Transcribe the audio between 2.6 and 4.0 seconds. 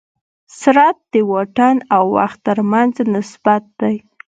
منځ نسبت دی.